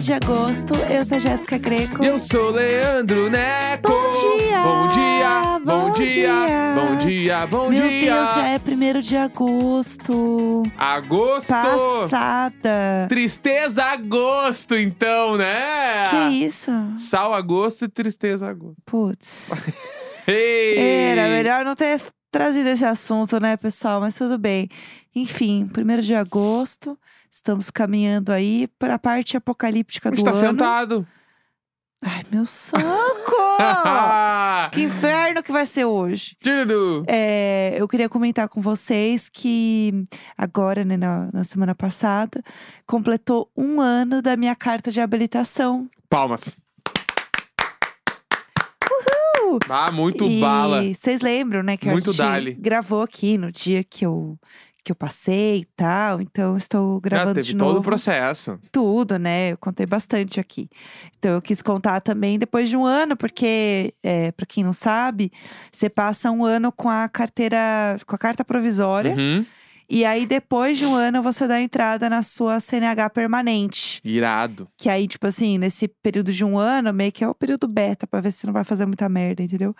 [0.00, 0.72] de agosto.
[0.88, 2.02] Eu sou a Jéssica Greco.
[2.02, 3.90] Eu sou Leandro Neco.
[3.92, 4.62] Bom dia!
[4.62, 5.58] Bom dia!
[5.58, 6.74] Bom, Bom dia!
[6.74, 7.46] Bom dia!
[7.46, 8.14] Bom Meu dia!
[8.14, 10.62] Deus, já é 1 de agosto.
[10.78, 11.48] Agosto!
[11.48, 13.06] Passada.
[13.10, 16.04] Tristeza agosto, então, né?
[16.08, 16.72] Que isso?
[16.96, 18.80] Sal agosto e tristeza agosto.
[18.86, 19.50] Putz.
[20.26, 22.00] Era melhor não ter
[22.32, 24.00] trazido esse assunto, né, pessoal?
[24.00, 24.66] Mas tudo bem.
[25.14, 26.98] Enfim, 1 de agosto.
[27.30, 30.38] Estamos caminhando aí para a parte apocalíptica A do tá ano.
[30.38, 31.06] sentado.
[32.02, 32.80] Ai, meu saco!
[34.72, 36.34] que inferno que vai ser hoje.
[37.06, 40.04] É, eu queria comentar com vocês que
[40.36, 42.42] agora, né, na, na semana passada,
[42.86, 45.88] completou um ano da minha carta de habilitação.
[46.08, 46.56] Palmas.
[49.68, 50.82] Ah, muito e bala.
[50.82, 52.54] vocês lembram, né, que Muito a gente dali.
[52.54, 54.38] gravou aqui no dia que eu
[54.82, 56.20] que eu passei e tal.
[56.20, 58.58] Então, estou Já gravando teve de todo novo o processo.
[58.72, 59.52] tudo, né?
[59.52, 60.68] Eu contei bastante aqui.
[61.18, 65.30] Então eu quis contar também depois de um ano, porque, é, para quem não sabe,
[65.70, 67.58] você passa um ano com a carteira,
[68.06, 69.44] com a carta provisória, Uhum.
[69.90, 74.00] E aí depois de um ano você dá entrada na sua CNH permanente.
[74.04, 74.68] Irado.
[74.76, 78.06] Que aí, tipo assim, nesse período de um ano, meio que é o período beta,
[78.06, 79.74] pra ver se você não vai fazer muita merda, entendeu?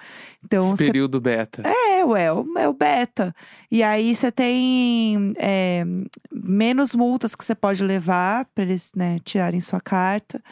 [0.45, 1.63] Então você Período beta.
[1.65, 3.35] é, ué, é o- é beta.
[3.71, 5.85] E aí você tem é,
[6.33, 10.43] menos multas que você pode levar para eles né, tirarem sua carta.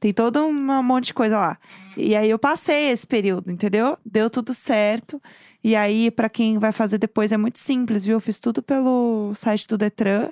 [0.00, 1.58] Tem todo um monte de coisa lá.
[1.96, 3.96] E aí eu passei esse período, entendeu?
[4.04, 5.22] Deu tudo certo.
[5.64, 8.14] E aí, para quem vai fazer depois, é muito simples, viu?
[8.16, 10.28] Eu fiz tudo pelo site do Detran.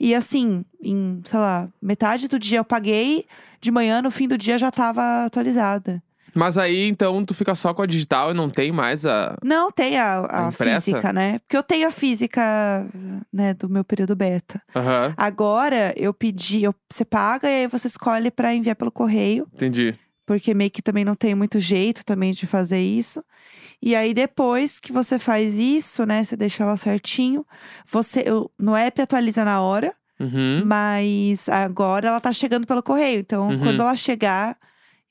[0.00, 3.24] E assim, em, sei lá, metade do dia eu paguei,
[3.60, 6.02] de manhã, no fim do dia já tava atualizada.
[6.34, 9.36] Mas aí, então, tu fica só com a digital e não tem mais a.
[9.44, 11.38] Não, tem a, a A física, né?
[11.38, 12.42] Porque eu tenho a física,
[13.32, 14.60] né, do meu período beta.
[14.74, 19.46] Aham, Agora, eu pedi, eu, você paga e aí você escolhe pra enviar pelo correio.
[19.54, 19.94] entendi.
[20.26, 23.22] Porque meio que também não tem muito jeito também de fazer isso.
[23.86, 27.44] E aí, depois que você faz isso, né, você deixa ela certinho.
[27.86, 30.62] Você, eu, no app atualiza na hora, Uhum.
[30.64, 33.20] mas agora ela tá chegando pelo correio.
[33.20, 33.58] Então, Uhum.
[33.58, 34.56] quando ela chegar,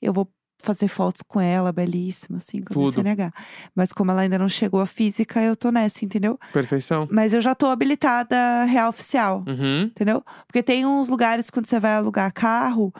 [0.02, 0.28] eu vou
[0.60, 2.90] fazer fotos com ela, belíssima, assim, com Tudo.
[2.92, 3.30] CNH.
[3.76, 6.38] Mas como ela ainda não chegou a física, eu tô nessa, entendeu?
[6.54, 7.06] Perfeição.
[7.12, 9.82] Mas eu já tô habilitada real oficial, Uhum.
[9.84, 10.24] entendeu?
[10.46, 12.92] Porque tem uns lugares quando você vai alugar carro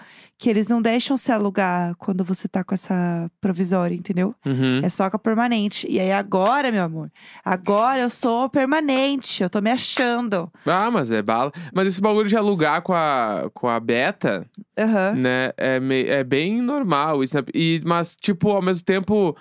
[0.45, 4.35] que eles não deixam você alugar quando você tá com essa provisória, entendeu?
[4.45, 4.81] Uhum.
[4.83, 5.87] É só com a permanente.
[5.91, 7.11] E aí agora, meu amor,
[7.43, 10.53] agora eu sou permanente, eu tô me achando.
[10.67, 11.51] Ah, mas é bala.
[11.73, 14.47] Mas esse bagulho de alugar com a, com a beta,
[14.79, 15.15] Aham.
[15.15, 17.39] né, é, é bem normal isso.
[17.39, 17.43] né?
[17.55, 19.35] E, mas, tipo, ao mesmo tempo,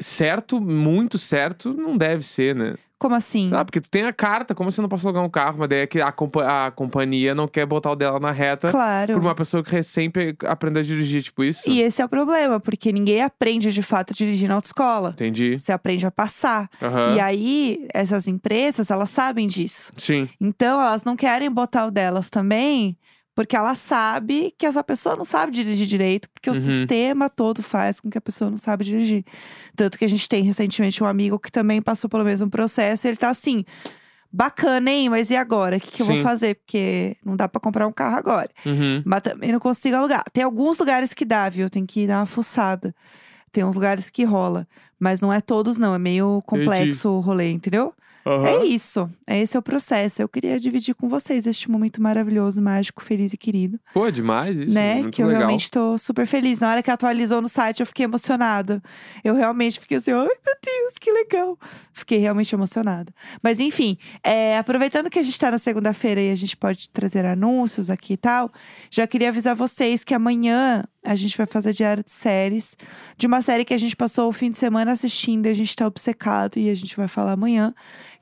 [0.00, 2.74] certo, muito certo, não deve ser, né?
[2.98, 3.50] Como assim?
[3.50, 5.80] Sabe, porque tu tem a carta, como você não pode alugar um carro, mas daí
[5.80, 9.12] é que a, compa- a companhia não quer botar o dela na reta Claro.
[9.12, 10.10] por uma pessoa que recém
[10.46, 11.62] aprendeu a dirigir, tipo isso.
[11.68, 15.10] E esse é o problema, porque ninguém aprende de fato a dirigir na autoescola.
[15.10, 15.58] Entendi.
[15.58, 16.70] Você aprende a passar.
[16.80, 17.14] Aham.
[17.16, 19.92] E aí, essas empresas, elas sabem disso.
[19.98, 20.26] Sim.
[20.40, 22.96] Então, elas não querem botar o delas também,
[23.36, 26.56] porque ela sabe que essa pessoa não sabe dirigir direito, porque Uhum.
[26.56, 29.24] o sistema todo faz com que a pessoa não sabe dirigir.
[29.76, 33.10] Tanto que a gente tem recentemente um amigo que também passou pelo mesmo processo, e
[33.10, 33.64] ele tá assim.
[34.32, 35.08] Bacana, hein?
[35.08, 35.76] Mas e agora?
[35.76, 36.56] O que, que eu vou fazer?
[36.56, 38.50] Porque não dá pra comprar um carro agora.
[38.66, 39.02] Uhum.
[39.04, 40.24] Mas também não consigo alugar.
[40.32, 41.70] Tem alguns lugares que dá, viu?
[41.70, 42.94] Tem que dar uma fuçada.
[43.52, 44.66] Tem uns lugares que rola.
[44.98, 45.94] Mas não é todos, não.
[45.94, 47.94] É meio complexo o rolê, entendeu?
[48.26, 48.48] Aham.
[48.48, 49.08] É isso.
[49.24, 50.20] Esse é o processo.
[50.20, 53.78] Eu queria dividir com vocês este momento maravilhoso, mágico, feliz e querido.
[53.94, 54.74] Pô, demais isso.
[54.74, 54.96] né?
[54.96, 55.42] Muito que eu legal.
[55.42, 56.58] realmente tô super feliz.
[56.58, 58.82] Na hora que atualizou no site, eu fiquei emocionada.
[59.22, 61.56] Eu realmente fiquei assim, ai meu Deus, que legal.
[61.92, 63.14] Fiquei realmente emocionada.
[63.40, 67.24] Mas enfim, é, aproveitando que a gente tá na segunda-feira e a gente pode trazer
[67.24, 68.50] anúncios aqui e tal,
[68.90, 72.76] já queria avisar vocês que amanhã a gente vai fazer diário de séries.
[73.16, 75.76] De uma série que a gente passou o fim de semana assistindo e a gente
[75.76, 77.72] tá obcecado e a gente vai falar amanhã.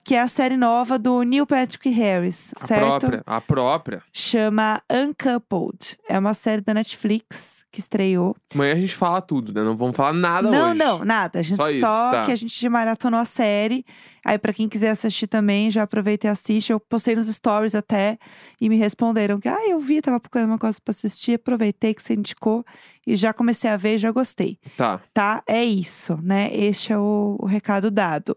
[0.05, 2.99] Que é a série nova do Neil Patrick Harris, A certo?
[3.01, 3.23] própria.
[3.27, 4.03] A própria.
[4.13, 5.97] chama Uncoupled.
[6.09, 8.37] É uma série da Netflix que estreou.
[8.55, 9.63] Amanhã a gente fala tudo, né?
[9.63, 10.79] Não vamos falar nada não, hoje.
[10.79, 11.39] não, nada.
[11.39, 12.25] A gente Só só, isso, tá.
[12.27, 13.85] que a gente maratonou a série.
[14.25, 16.71] Aí, pra quem quiser assistir também, já aproveita e assiste.
[16.73, 18.17] Eu postei nos stories até
[18.61, 22.03] e me responderam que, ah, eu vi, tava procurando uma coisa pra assistir, aproveitei que
[22.03, 22.65] você indicou
[23.07, 24.59] e já comecei a ver, já gostei.
[24.77, 25.01] Tá.
[25.13, 25.43] Tá?
[25.47, 26.49] É isso, né?
[26.55, 28.35] Este é o, o recado dado.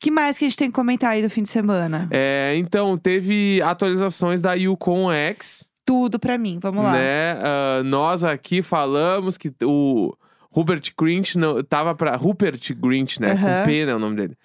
[0.00, 2.08] que mais que a gente tem que comentar aí do fim de semana?
[2.10, 6.92] É, então, teve atualizações da Yukon X, Tudo pra mim, vamos lá.
[6.92, 7.38] né?
[7.40, 10.12] Ah, nós aqui falamos que o
[10.50, 12.16] Rupert Grint não, tava pra.
[12.16, 13.32] Rupert Grint, né?
[13.32, 13.60] Aham.
[13.60, 13.94] Com P, né?
[13.94, 14.36] O nome dele.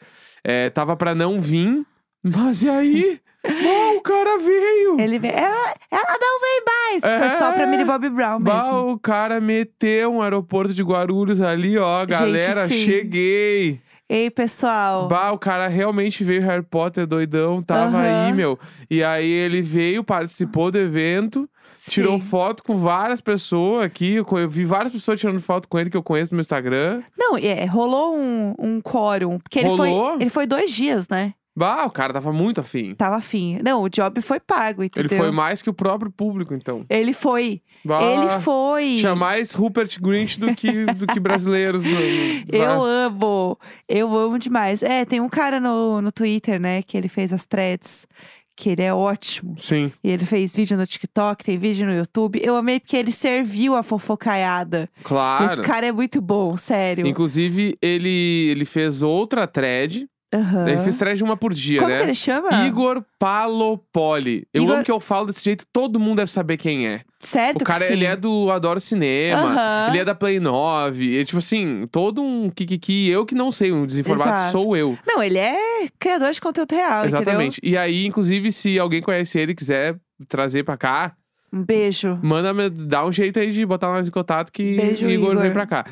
[0.43, 1.85] É, tava pra não vir.
[2.23, 3.19] Mas e aí?
[3.43, 4.99] Bom, o cara veio!
[4.99, 6.63] Ele vem, ela, ela não vem
[7.01, 7.19] demais.
[7.19, 7.65] Foi só pra É.
[7.65, 8.91] Millie Bobby Brown Bah, mesmo.
[8.93, 12.05] o cara meteu um aeroporto de Guarulhos ali, ó.
[12.05, 12.85] Galera, sim.
[12.85, 13.81] cheguei.
[14.09, 15.07] Ei, pessoal.
[15.09, 18.27] Bah, o cara realmente veio Harry Potter doidão, tava Aham.
[18.27, 18.57] aí, meu.
[18.89, 21.49] E aí ele veio, participou do evento,
[21.89, 24.15] tirou foto com várias pessoas aqui.
[24.15, 27.03] Eu vi várias pessoas tirando foto com ele que eu conheço no meu Instagram.
[27.17, 29.39] Não, é, rolou um, um quórum.
[29.39, 30.13] Porque ele Rolou?
[30.13, 31.33] foi, ele foi dois dias, né?
[31.55, 32.95] Bah, o cara tava muito afim.
[32.95, 33.59] Tava afim.
[33.63, 35.07] Não, o job foi pago, entendeu?
[35.07, 36.83] Ele foi mais que o próprio público, então.
[36.89, 37.61] Ele foi.
[37.85, 38.97] Bah, Ele foi.
[38.99, 41.83] Tinha mais Rupert Grint do que, do que brasileiros.
[41.83, 41.91] No,
[42.51, 43.59] Eu amo.
[43.87, 44.81] Eu amo demais.
[44.81, 48.07] É, tem um cara no, no Twitter, né, que ele fez as threads.
[48.55, 49.55] Que ele é ótimo.
[49.57, 49.91] Sim.
[50.03, 52.39] E ele fez vídeo no TikTok, tem vídeo no YouTube.
[52.43, 54.89] Eu amei porque ele serviu a fofocaiada.
[55.03, 55.51] Claro.
[55.53, 57.07] Esse cara é muito bom, sério.
[57.07, 60.07] Inclusive, ele, ele fez outra thread.
[60.33, 60.67] Aham.
[60.67, 61.97] Ele fez thread uma por dia, Como né?
[61.97, 62.65] que ele chama?
[62.65, 64.47] Igor Palopoli.
[64.53, 67.01] Eu Igor- amo que eu falo desse jeito, todo mundo deve saber quem é.
[67.19, 69.87] Certo o cara, ele é do Adoro Cinema, Aham.
[69.89, 71.19] ele é da Play 9.
[71.19, 73.07] E, tipo assim, todo um kikiki.
[73.09, 74.51] Eu que não sei, um desinformado Exato.
[74.51, 74.97] sou eu.
[75.07, 77.59] Não, ele é criador de conteúdo real, Exatamente.
[77.63, 79.95] E aí, inclusive, se alguém conhece ele e quiser
[80.27, 81.23] trazer pra cá, entendeu?
[81.53, 82.19] Um beijo.
[82.23, 85.51] manda, dá um jeito aí de botar nós em contato que Beijo, Igor, vem Igor.
[85.53, 85.85] pra cá.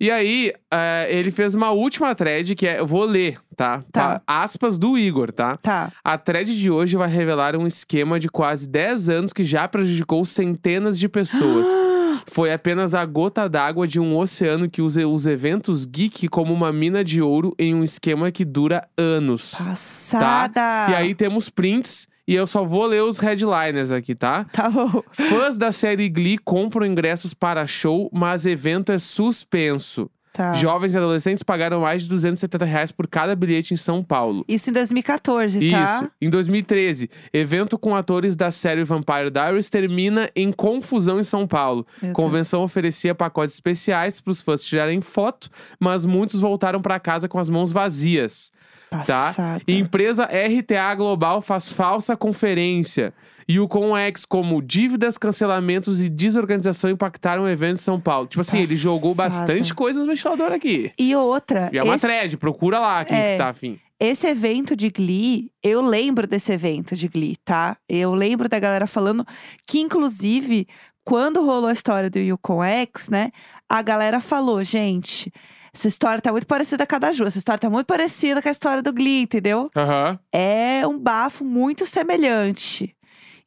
[0.00, 2.78] E aí, eh, ele fez uma última thread que é.
[2.78, 3.80] Eu vou ler, tá?
[3.90, 4.20] Tá.
[4.20, 5.54] Pa- Aspas do Igor, tá?
[5.56, 5.90] Tá.
[6.04, 10.24] A thread de hoje vai revelar um esquema de quase 10 anos que já prejudicou
[10.24, 11.66] centenas de pessoas.
[12.30, 16.72] Foi apenas a gota d'água de um oceano que usa os eventos geek como uma
[16.72, 19.54] mina de ouro em um esquema que dura anos.
[19.56, 20.90] Passada.
[20.90, 24.44] E aí temos prints e eu só vou ler os headliners aqui, tá?
[24.52, 25.02] Tá bom.
[25.10, 30.10] Fãs da série Glee compram ingressos para show, mas evento é suspenso.
[30.30, 30.52] Tá.
[30.52, 34.44] Jovens e adolescentes pagaram mais de 270 reais por cada bilhete em São Paulo.
[34.46, 35.74] Isso em 2014, Isso.
[35.74, 36.10] tá?
[36.20, 41.86] Em 2013, evento com atores da série Vampire Diaries termina em confusão em São Paulo.
[42.02, 45.48] Meu Convenção oferecia pacotes especiais para os fãs tirarem foto,
[45.80, 48.52] mas muitos voltaram para casa com as mãos vazias.
[48.90, 49.06] Deus.
[49.06, 49.26] Tá?
[49.26, 49.62] Passada.
[49.68, 53.12] Empresa RTA Global faz falsa conferência.
[53.46, 58.26] E o ConEx, como dívidas, cancelamentos e desorganização impactaram o evento em São Paulo.
[58.26, 59.46] Tipo assim, ele jogou Passada.
[59.46, 60.92] bastante coisa no ventilador aqui.
[60.98, 63.32] E outra, E é uma esse, thread, procura lá quem É.
[63.32, 63.78] que tá afim.
[63.98, 67.76] esse evento de Glee, eu lembro desse evento de Glee, tá?
[67.88, 69.24] Eu lembro da galera falando
[69.66, 70.68] que, inclusive,
[71.02, 73.30] quando rolou a história do Yukon X, né?
[73.66, 75.32] A galera falou, gente,
[75.74, 78.48] essa história tá muito parecida com a da Ju, essa história tá muito parecida com
[78.48, 79.70] a história do Glee, entendeu?
[79.76, 80.18] Aham.
[80.32, 82.94] É um bafo muito semelhante.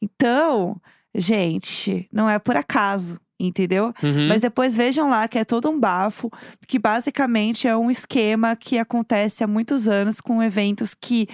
[0.02, 0.80] Então,
[1.14, 3.94] gente, não é por acaso, entendeu?
[4.02, 4.28] Uhum.
[4.28, 6.32] Mas depois vejam lá que é todo um bafo,
[6.68, 11.28] que basicamente é um esquema que acontece há muitos anos com eventos que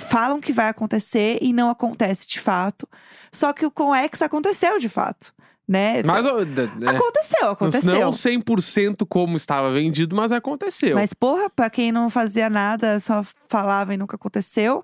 [0.00, 2.88] falam que vai acontecer e não acontece de fato.
[3.32, 5.34] Só que o Conex aconteceu de fato,
[5.66, 6.02] né?
[6.02, 8.00] Mas, d- né, Aconteceu, aconteceu.
[8.00, 10.94] Não 100% como estava vendido, mas aconteceu.
[10.94, 14.82] Mas, porra, pra quem não fazia nada, só falava e nunca aconteceu,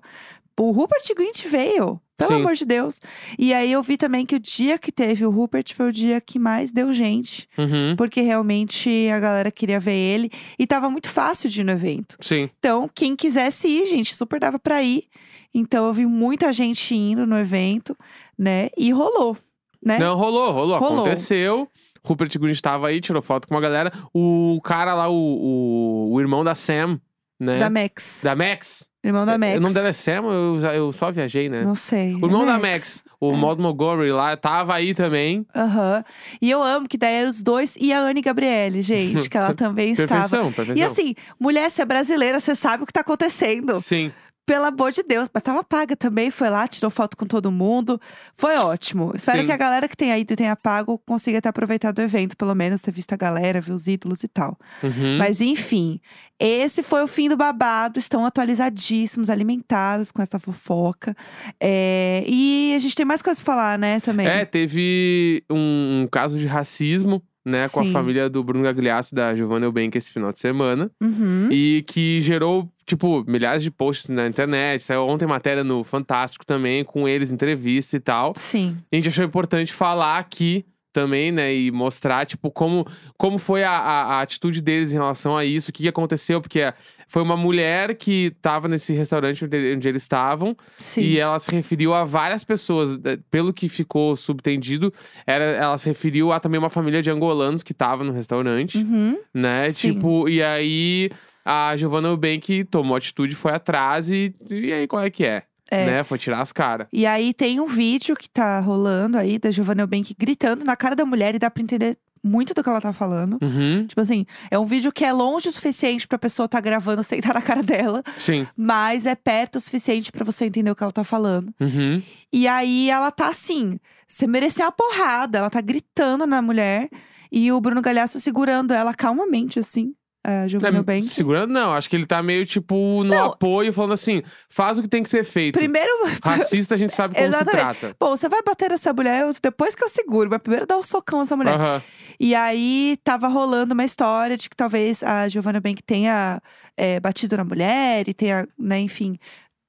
[0.59, 1.99] o Rupert Grint veio.
[2.17, 2.41] Pelo Sim.
[2.41, 2.99] amor de Deus.
[3.39, 6.21] E aí eu vi também que o dia que teve o Rupert foi o dia
[6.21, 7.47] que mais deu gente.
[7.57, 7.95] Uhum.
[7.97, 10.29] Porque realmente a galera queria ver ele.
[10.59, 12.15] E tava muito fácil de ir no evento.
[12.19, 12.47] Sim.
[12.59, 15.05] Então, quem quisesse ir, gente, super dava pra ir.
[15.51, 17.97] Então eu vi muita gente indo no evento,
[18.37, 18.69] né?
[18.77, 19.35] E rolou,
[19.83, 19.97] né?
[19.97, 20.99] Não, rolou, rolou, Rolou.
[21.01, 21.67] Aconteceu.
[22.03, 23.91] Rupert Grint estava aí, tirou foto com uma galera.
[24.13, 26.99] O cara lá, o, o, o irmão da Sam,
[27.39, 27.59] né?
[27.59, 28.21] Da Max.
[28.23, 28.89] Da Max.
[29.03, 29.57] Irmão da Max.
[29.57, 31.63] O nome dela é Sam, eu, eu só viajei, né?
[31.63, 32.13] Não sei.
[32.15, 35.45] O irmão é da Max, o Maud Montgomery lá, tava aí também.
[35.55, 36.03] Aham.
[36.39, 39.53] E eu amo que daí eram os dois e a Anne Gabriele, gente, que ela
[39.55, 40.21] também estava.
[40.21, 40.75] Perfeição, perfeição.
[40.75, 43.79] E assim, mulher, você é brasileira, você sabe o que tá acontecendo.
[43.81, 44.11] Sim.
[44.51, 45.29] Pelo amor de Deus.
[45.33, 47.97] Mas tava paga também, foi lá, tirou foto com todo mundo.
[48.35, 49.13] Foi ótimo.
[49.15, 49.45] Espero Sim.
[49.45, 52.53] que a galera que tem aí e tenha pago consiga ter aproveitado o evento, pelo
[52.53, 54.59] menos ter visto a galera, ver os ídolos e tal.
[54.83, 55.17] Uhum.
[55.17, 56.01] Mas enfim,
[56.37, 57.97] esse foi o fim do babado.
[57.97, 61.15] Estão atualizadíssimos, alimentados com essa fofoca.
[61.57, 64.27] É, E a gente tem mais coisa pra falar, né, também.
[64.27, 69.35] É, teve um caso de racismo, né, com a família do Bruno Gagliasso e da
[69.35, 70.91] Giovanna Eubank esse final de semana.
[71.01, 71.49] Uhum.
[71.51, 74.83] E que gerou, tipo, milhares de posts na internet.
[74.83, 78.33] Saiu ontem matéria no Fantástico também, com eles, entrevista e tal.
[78.35, 78.77] Sim.
[78.91, 81.53] A gente achou importante falar aqui também, né?
[81.55, 82.85] E mostrar, tipo, como,
[83.17, 86.41] como foi a, a, a atitude deles em relação a isso, o que que aconteceu,
[86.41, 86.71] porque
[87.11, 90.55] foi uma mulher que tava nesse restaurante onde, onde eles estavam.
[90.79, 91.01] Sim.
[91.01, 92.97] E ela se referiu a várias pessoas.
[93.03, 94.93] eh, Pelo que ficou subtendido,
[95.27, 99.17] era, ela se referiu a também uma família de angolanos que tava no restaurante, Uhum.
[99.33, 99.69] né?
[99.71, 99.93] Sim.
[99.93, 101.09] Tipo, e aí
[101.43, 105.43] a Giovanna Eubank tomou atitude, foi atrás e, e aí qual é que é?
[105.69, 105.85] É.
[105.85, 106.03] né?
[106.05, 106.87] Foi tirar as caras.
[106.93, 110.95] E aí tem um vídeo que tá rolando aí da Giovanna Eubank gritando na cara
[110.95, 113.37] da mulher e dá pra entender muito do que ela tá falando.
[113.41, 117.03] Uhum, Tipo assim, é um vídeo que é longe o suficiente pra pessoa tá gravando
[117.03, 118.47] sem estar na cara dela, sim.
[118.55, 121.53] mas é perto o suficiente pra você entender o que ela tá falando.
[121.59, 122.01] Uhum.
[122.31, 126.89] E aí ela tá assim, você mereceu uma porrada, ela tá gritando na mulher
[127.31, 131.07] e o Bruno Galhaço segurando ela calmamente assim, a Giovanna Não, Eubank.
[131.07, 131.73] segurando, não.
[131.73, 135.09] Acho que ele tá meio, tipo, no apoio, falando assim: faz o que tem que
[135.09, 135.57] ser feito.
[135.57, 135.91] Primeiro,
[136.23, 137.79] Racista, a gente sabe como se Exatamente.
[137.79, 137.95] trata.
[137.99, 141.19] bom, você vai bater nessa mulher depois que eu seguro, mas primeiro dá um socão
[141.21, 141.83] nessa mulher.
[142.19, 146.39] E aí tava rolando uma história de que talvez a Giovanna Bank tenha
[146.77, 149.17] é, batido na mulher e tenha, né, enfim,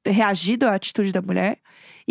[0.06, 1.58] reagido à atitude da mulher.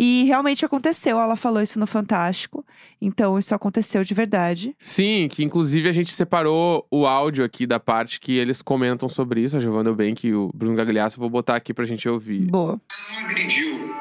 [0.04, 2.66] E realmente aconteceu, ela falou isso no Fantástico.
[3.00, 4.74] Então isso aconteceu de verdade.
[4.76, 9.42] Sim, que inclusive a gente separou o áudio aqui da parte que eles comentam sobre
[9.42, 11.20] isso, a Giovanna Eubank e o Bruno Gagliasso.
[11.20, 12.50] Vou botar aqui pra gente ouvir.
[12.50, 12.80] Boa.
[13.12, 13.94] não agrediu.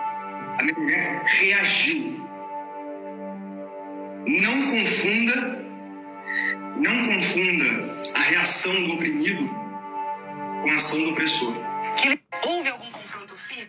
[0.58, 2.20] A minha mulher reagiu.
[4.26, 5.66] Não confunda,
[6.78, 9.48] não confunda a reação do oprimido
[10.64, 11.54] com a ação do opressor.
[11.96, 13.01] Que houve algum?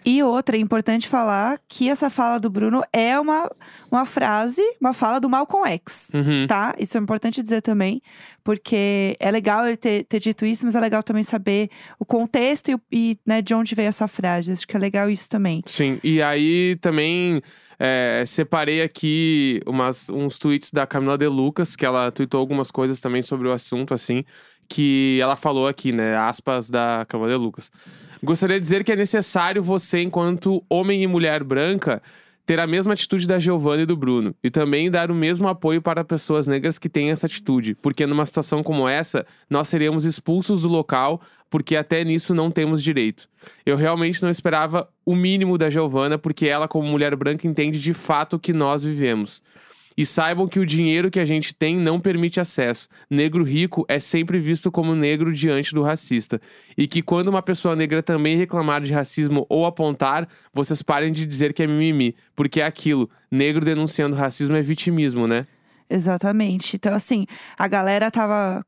[0.04, 3.50] E outra, é importante falar que essa fala do Bruno é uma,
[3.90, 6.10] uma frase, uma fala do Malcolm X.
[6.14, 6.46] Uhum.
[6.46, 6.74] tá?
[6.78, 8.00] Isso é importante dizer também,
[8.44, 11.68] porque é legal ele ter, ter dito isso, mas é legal também saber
[11.98, 14.52] o contexto e, e, né, de onde veio essa frase.
[14.52, 15.62] Acho que é legal isso também.
[15.66, 17.42] Sim, e aí também
[17.78, 23.00] é, separei aqui umas, uns tweets da Camila De Lucas, que ela tweetou algumas coisas
[23.00, 24.24] também sobre o assunto, assim,
[24.68, 26.16] que ela falou aqui, né?
[26.16, 27.70] Aspas da Camila De Lucas.
[28.22, 32.00] Gostaria de dizer que é necessário você, enquanto homem e mulher branca,
[32.46, 34.34] ter a mesma atitude da Giovanna e do Bruno.
[34.42, 37.74] E também dar o mesmo apoio para pessoas negras que têm essa atitude.
[37.82, 42.82] Porque numa situação como essa, nós seríamos expulsos do local, porque até nisso não temos
[42.82, 43.28] direito.
[43.66, 47.92] Eu realmente não esperava o mínimo da Giovanna, porque ela, como mulher branca, entende de
[47.92, 49.42] fato o que nós vivemos.
[49.96, 52.88] E saibam que o dinheiro que a gente tem não permite acesso.
[53.10, 56.40] Negro rico é sempre visto como negro diante do racista.
[56.76, 61.26] E que quando uma pessoa negra também reclamar de racismo ou apontar, vocês parem de
[61.26, 62.14] dizer que é mimimi.
[62.34, 63.10] Porque é aquilo.
[63.30, 65.44] Negro denunciando racismo é vitimismo, né?
[65.88, 66.76] Exatamente.
[66.76, 67.26] Então, assim,
[67.58, 68.64] a galera tava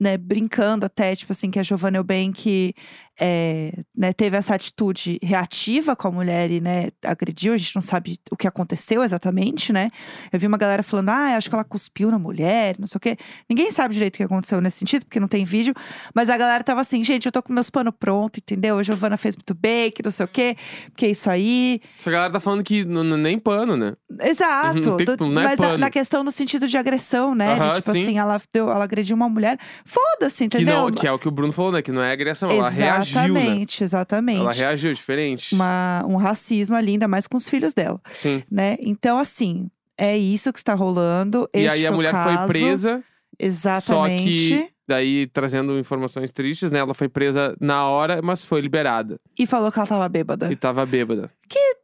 [0.00, 2.74] né, brincando até, tipo assim, que a Giovanna Eubank
[3.18, 7.54] é, né, teve essa atitude reativa com a mulher e, né, agrediu.
[7.54, 9.90] A gente não sabe o que aconteceu exatamente, né?
[10.30, 13.00] Eu vi uma galera falando, ah, acho que ela cuspiu na mulher, não sei o
[13.00, 13.16] quê.
[13.48, 15.72] Ninguém sabe direito o que aconteceu nesse sentido, porque não tem vídeo.
[16.14, 18.78] Mas a galera tava assim, gente, eu tô com meus panos prontos, entendeu?
[18.78, 20.56] A Giovanna fez muito bem, que não sei o quê,
[20.90, 21.80] porque é isso aí.
[21.98, 23.94] Essa galera tá falando que n- n- nem pano, né?
[24.20, 24.78] Exato.
[24.78, 27.54] Não tem- não é mas na, na questão no sentido de agressão, né?
[27.58, 28.02] De, tipo sim.
[28.02, 29.58] assim, ela, deu, ela agrediu uma mulher.
[29.86, 30.74] Foda-se, Que, entendeu?
[30.74, 31.80] não, que é o que o Bruno falou, né?
[31.80, 33.40] Que não é agressão, ela reagiu, né?
[33.40, 34.40] exatamente, exatamente.
[34.40, 35.54] Ela reagiu diferente.
[35.54, 38.42] Uma, um racismo ali, ainda mais com os filhos dela, Sim.
[38.50, 38.76] né?
[38.80, 41.48] Então, assim, é isso que está rolando.
[41.54, 42.36] E aí a mulher caso.
[42.36, 43.04] foi presa.
[43.38, 44.48] Exatamente.
[44.48, 46.78] Só que, daí, trazendo informações tristes, né?
[46.78, 49.18] Ela foi presa na hora, mas foi liberada.
[49.38, 50.50] E falou que ela tava bêbada.
[50.52, 51.30] E tava bêbada.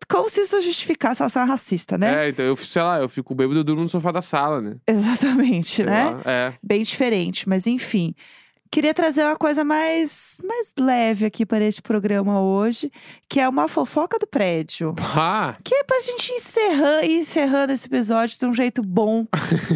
[0.08, 2.26] Como se isso justificasse ela ser uma racista, né?
[2.26, 4.76] É, então eu, sei lá, eu fico bêbado e durmo no sofá da sala, né?
[4.86, 6.04] Exatamente, Sei né?
[6.10, 6.52] lá, É.
[6.62, 8.14] bem diferente, mas enfim.
[8.72, 12.90] Queria trazer uma coisa mais, mais leve aqui para este programa hoje,
[13.28, 14.94] que é uma fofoca do prédio.
[15.14, 19.26] Ah, Que é pra gente encerrar, ir encerrando esse episódio de um jeito bom,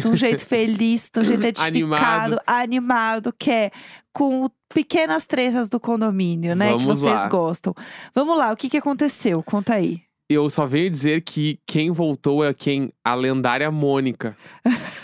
[0.01, 3.71] de um jeito feliz, de um jeito edificado, animado, que é
[4.11, 6.69] com pequenas tretas do condomínio, né?
[6.73, 7.27] que Vamos vocês lá.
[7.27, 7.75] gostam.
[8.15, 9.43] Vamos lá, o que, que aconteceu?
[9.43, 10.06] Conta aí.
[10.29, 12.91] Eu só venho dizer que quem voltou é quem?
[13.03, 14.35] A lendária Mônica.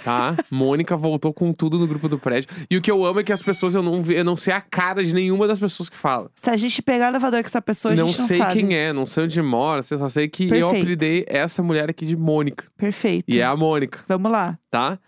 [0.04, 0.36] Tá?
[0.52, 2.50] Mônica voltou com tudo no grupo do prédio.
[2.70, 4.60] E o que eu amo é que as pessoas, eu não, eu não sei a
[4.60, 6.30] cara de nenhuma das pessoas que falam.
[6.36, 8.54] Se a gente pegar o elevador com essa pessoa, a não gente não sei sabe.
[8.54, 10.76] quem é, não sei onde mora, eu só sei que eu Perfeito.
[10.76, 12.66] apelidei essa mulher aqui de Mônica.
[12.78, 13.26] Perfeito.
[13.30, 14.04] E é a Mônica.
[14.08, 14.58] Vamos lá.
[14.70, 15.00] tá?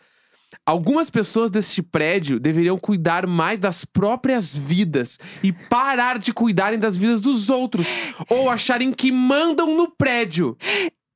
[0.66, 6.96] Algumas pessoas deste prédio deveriam cuidar mais das próprias vidas e parar de cuidarem das
[6.96, 7.88] vidas dos outros
[8.30, 10.58] ou acharem que mandam no prédio.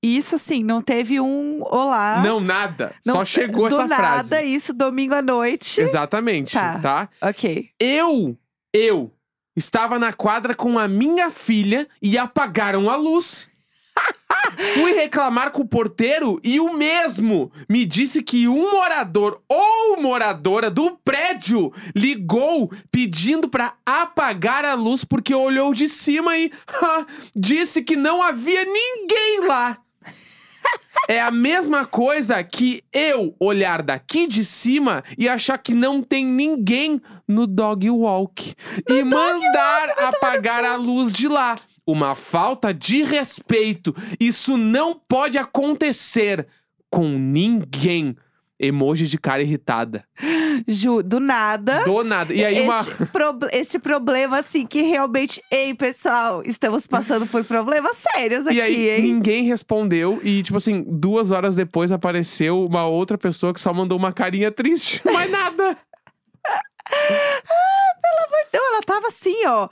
[0.01, 2.21] Isso assim, não teve um olá.
[2.23, 2.93] Não, nada.
[3.05, 4.45] Não- Só chegou essa nada, frase.
[4.45, 5.81] isso domingo à noite.
[5.81, 6.79] Exatamente, Tá.
[6.79, 7.09] tá?
[7.21, 7.69] Ok.
[7.77, 8.37] Eu,
[8.73, 9.11] eu
[9.57, 13.48] estava na quadra com a minha filha e apagaram a luz.
[14.73, 20.69] Fui reclamar com o porteiro e o mesmo me disse que um morador ou moradora
[20.69, 27.81] do prédio ligou pedindo pra apagar a luz porque olhou de cima e ha, disse
[27.81, 29.77] que não havia ninguém lá.
[31.07, 36.23] É a mesma coisa que eu olhar daqui de cima e achar que não tem
[36.25, 38.53] ninguém no dog walk
[38.87, 41.55] e mandar apagar a luz de lá.
[41.91, 43.95] Uma falta de respeito.
[44.19, 46.47] Isso não pode acontecer
[46.89, 48.15] com ninguém.
[48.61, 50.03] Emoji de cara irritada.
[50.67, 51.85] Ju, do nada.
[51.85, 52.33] Do nada.
[52.33, 52.79] E aí uma.
[52.81, 55.41] Este, prob- este problema, assim, que realmente.
[55.49, 59.01] Ei, pessoal, estamos passando por problemas sérios aqui, E aí hein?
[59.01, 60.19] ninguém respondeu.
[60.25, 64.51] E, tipo assim, duas horas depois apareceu uma outra pessoa que só mandou uma carinha
[64.51, 65.01] triste.
[65.05, 65.77] Mais nada.
[68.51, 69.69] Não, ela tava assim, ó.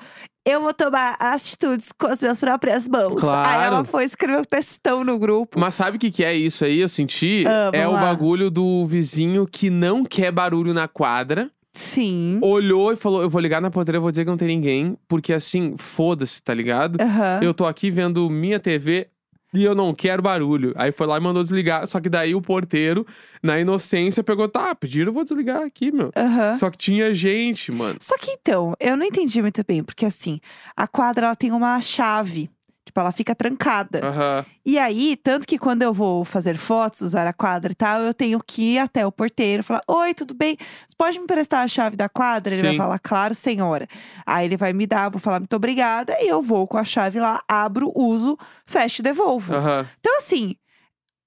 [0.47, 3.19] Eu vou tomar atitudes com as minhas próprias mãos.
[3.19, 3.49] Claro.
[3.49, 5.59] Aí ela foi escrever um textão no grupo.
[5.59, 6.79] Mas sabe o que, que é isso aí?
[6.79, 7.43] Eu senti.
[7.45, 7.99] Ah, é o lá.
[7.99, 11.51] bagulho do vizinho que não quer barulho na quadra.
[11.73, 12.39] Sim.
[12.41, 14.97] Olhou e falou: Eu vou ligar na porteira, vou dizer que não tem ninguém.
[15.05, 16.97] Porque assim, foda-se, tá ligado?
[17.01, 17.39] Aham.
[17.43, 19.09] Eu tô aqui vendo minha TV
[19.57, 20.73] e eu não quero barulho.
[20.75, 21.87] Aí foi lá e mandou desligar.
[21.87, 23.05] Só que daí o porteiro,
[23.41, 26.11] na inocência, pegou: Tá, pediram, eu vou desligar aqui, meu.
[26.15, 26.55] Aham.
[26.55, 27.97] Só que tinha gente, mano.
[28.01, 30.39] Só que então, eu não entendi muito bem, porque assim,
[30.75, 32.49] a quadra ela tem uma chave.
[32.97, 34.03] Tipo, ela fica trancada.
[34.03, 34.45] Aham.
[34.65, 38.13] E aí, tanto que quando eu vou fazer fotos, usar a quadra e tal, eu
[38.13, 40.57] tenho que ir até o porteiro e falar: Oi, tudo bem?
[40.87, 42.53] Você pode me emprestar a chave da quadra?
[42.53, 42.77] Ele vai Sim.
[42.77, 43.87] falar, claro, senhora.
[44.25, 47.19] Aí ele vai me dar, vou falar muito obrigada, e eu vou com a chave
[47.19, 48.35] lá, abro, uso,
[48.65, 49.53] fecho e devolvo.
[49.53, 49.87] Aham.
[49.99, 50.55] Então, assim,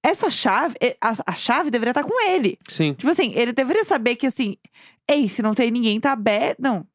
[0.03, 2.57] essa chave, a, a chave deveria estar com ele.
[2.67, 2.93] Sim.
[2.93, 4.57] Tipo assim, ele deveria saber que assim,
[5.09, 6.59] ei, se não tem ninguém, tá aberto.
[6.59, 6.85] Não.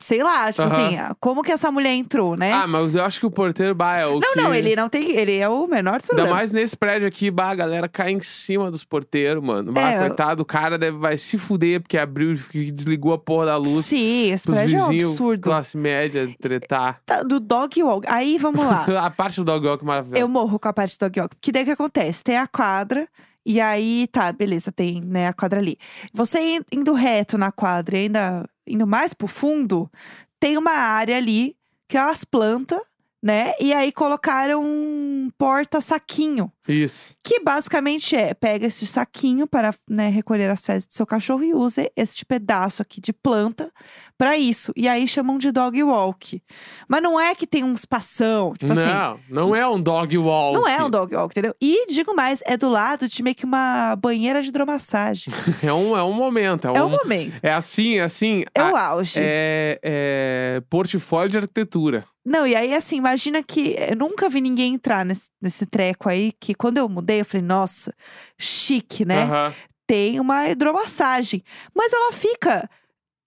[0.00, 0.86] Sei lá, tipo Aham.
[0.86, 2.52] assim, como que essa mulher entrou, né?
[2.52, 4.36] Ah, mas eu acho que o porteiro, bah, é o não, que...
[4.40, 5.10] não, ele não tem.
[5.16, 6.30] Ele é o menor dos Ainda problemas.
[6.36, 9.72] mais nesse prédio aqui, bah, a galera cai em cima dos porteiros, mano.
[9.72, 13.18] Bah, É, eu- coitado, o cara deve, vai se fuder porque abriu e desligou a
[13.18, 13.86] porra da luz.
[13.86, 15.42] Sim, esse Pros prédio é um vizinhos, absurdo.
[15.42, 17.00] classe média, tretar.
[17.04, 18.06] Tá, do dog walk.
[18.08, 18.84] Aí, vamos lá.
[19.04, 20.20] a parte do dog walk é maravilhosa.
[20.20, 21.34] Eu morro com a parte do dog walk.
[21.34, 22.22] Porque daí o que acontece?
[22.22, 23.08] Tem a quadra.
[23.44, 25.76] E aí, tá, beleza, tem né, a quadra ali.
[26.12, 29.90] Você in- indo reto na quadra e ainda indo mais pro fundo,
[30.38, 31.56] tem uma área ali
[31.88, 32.80] que elas plantam,
[33.22, 33.52] né?
[33.60, 36.50] E aí colocaram um porta-saquinho.
[36.68, 37.14] Isso.
[37.24, 41.54] Que basicamente é, pega esse saquinho para né, recolher as fezes do seu cachorro e
[41.54, 43.72] usa este pedaço aqui de planta
[44.18, 44.72] para isso.
[44.76, 46.42] E aí chamam de dog walk.
[46.86, 48.82] Mas não é que tem um espação, tipo assim.
[48.82, 50.54] não, não é um dog walk.
[50.58, 51.54] Não é um dog walk, entendeu?
[51.60, 55.32] E digo mais, é do lado de meio que uma banheira de hidromassagem.
[55.62, 56.68] É um, é um momento.
[56.68, 57.34] É, É um, o momento.
[57.42, 58.44] é assim, é assim.
[58.54, 59.18] É o a- auge.
[59.18, 62.04] é, é portfólio de arquitetura.
[62.24, 66.32] Não, e aí assim, imagina que eu nunca vi ninguém entrar nesse, nesse treco aí,
[66.38, 67.94] que quando eu mudei, eu falei, nossa,
[68.38, 69.22] chique, né?
[69.22, 69.54] Aham.
[69.86, 71.42] Tem uma hidromassagem.
[71.74, 72.68] Mas ela fica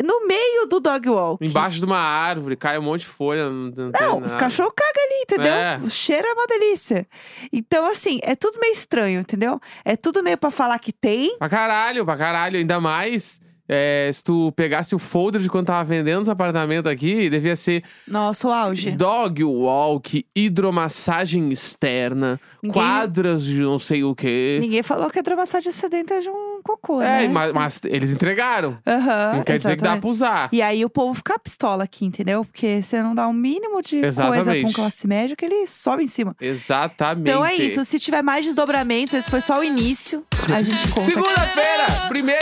[0.04, 1.46] no meio do dog walk.
[1.46, 3.50] Embaixo de uma árvore, cai um monte de folha.
[3.50, 5.54] Não, não, Não, os cachorros cagam ali, entendeu?
[5.54, 5.80] É.
[5.84, 7.08] O cheiro é uma delícia.
[7.52, 9.60] Então, assim, é tudo meio estranho, entendeu?
[9.84, 11.38] É tudo meio pra falar que tem.
[11.38, 12.58] Pra caralho, pra caralho.
[12.58, 13.40] Ainda mais
[13.74, 17.84] é, se tu pegasse o folder de quando tava vendendo os apartamentos aqui, devia ser
[18.06, 18.92] Nossa, o auge.
[18.92, 24.58] dog walk, hidromassagem externa, Ninguém- quadras de não sei o quê.
[24.60, 27.28] Ninguém falou que a hidromassagem sedenta é de um cocô, É, né?
[27.30, 28.78] mas, mas eles entregaram.
[28.86, 30.02] Aham, não quer dizer que dá exatamente.
[30.02, 30.50] pra usar.
[30.52, 32.44] E aí o povo fica pistola aqui, entendeu?
[32.44, 34.74] Porque você não dá um mínimo de coisa pra um Exatamente.
[34.74, 36.36] classe média que ele sobe em cima.
[36.42, 37.22] Exatamente.
[37.30, 37.84] Então é isso.
[37.86, 40.26] Se tiver mais desdobramentos, esse foi só o início.
[40.54, 41.06] A gente conta.
[41.06, 41.86] Segunda-feira,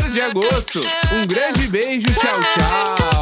[0.07, 0.79] 1 de agosto.
[1.19, 3.18] Um grande beijo, tchau, tchau.